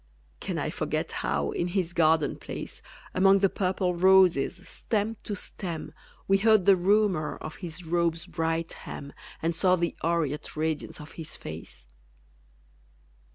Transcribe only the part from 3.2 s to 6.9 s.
the purple roses, stem to stem, We heard the